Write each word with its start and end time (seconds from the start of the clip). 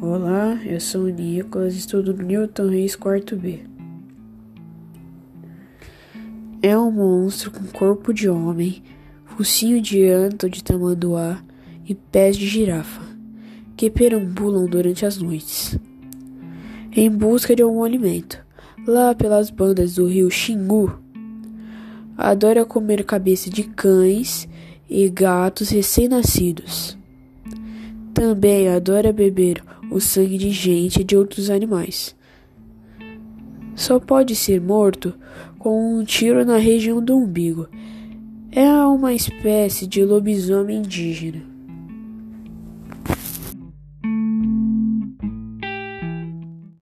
Olá, 0.00 0.58
eu 0.64 0.80
sou 0.80 1.02
o 1.02 1.08
Nicolas, 1.08 1.74
estudo 1.74 2.14
no 2.14 2.22
Newton 2.22 2.68
Reis 2.68 2.94
quarto 2.94 3.36
B. 3.36 3.60
É 6.62 6.78
um 6.78 6.90
monstro 6.90 7.50
com 7.50 7.64
corpo 7.66 8.14
de 8.14 8.28
homem, 8.28 8.82
focinho 9.26 9.82
de 9.82 10.08
anto 10.08 10.48
de 10.48 10.62
tamanduá 10.62 11.42
e 11.84 11.94
pés 11.94 12.36
de 12.36 12.46
girafa, 12.46 13.02
que 13.76 13.90
perambulam 13.90 14.66
durante 14.66 15.04
as 15.04 15.18
noites, 15.18 15.78
em 16.92 17.10
busca 17.10 17.54
de 17.56 17.62
algum 17.62 17.82
alimento. 17.82 18.38
Lá 18.86 19.14
pelas 19.14 19.50
bandas 19.50 19.96
do 19.96 20.06
rio 20.06 20.30
Xingu, 20.30 20.98
adora 22.16 22.64
comer 22.64 23.04
cabeça 23.04 23.50
de 23.50 23.64
cães 23.64 24.48
e 24.88 25.08
gatos 25.08 25.68
recém-nascidos. 25.68 26.96
Também 28.18 28.66
adora 28.66 29.12
beber 29.12 29.62
o 29.92 30.00
sangue 30.00 30.36
de 30.36 30.50
gente 30.50 31.02
e 31.02 31.04
de 31.04 31.16
outros 31.16 31.50
animais. 31.50 32.16
Só 33.76 34.00
pode 34.00 34.34
ser 34.34 34.60
morto 34.60 35.14
com 35.56 35.94
um 35.94 36.02
tiro 36.02 36.44
na 36.44 36.56
região 36.56 37.00
do 37.00 37.16
umbigo. 37.16 37.68
É 38.50 38.68
uma 38.86 39.14
espécie 39.14 39.86
de 39.86 40.04
lobisomem 40.04 40.78
indígena. 40.78 41.57